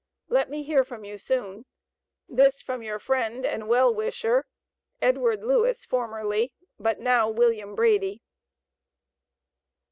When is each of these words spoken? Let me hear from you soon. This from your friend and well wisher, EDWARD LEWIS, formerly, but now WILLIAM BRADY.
Let 0.29 0.49
me 0.49 0.63
hear 0.63 0.83
from 0.83 1.05
you 1.05 1.19
soon. 1.19 1.65
This 2.27 2.59
from 2.59 2.81
your 2.81 2.97
friend 2.97 3.45
and 3.45 3.67
well 3.67 3.93
wisher, 3.93 4.47
EDWARD 4.99 5.43
LEWIS, 5.43 5.85
formerly, 5.85 6.55
but 6.79 6.99
now 6.99 7.29
WILLIAM 7.29 7.75
BRADY. 7.75 8.23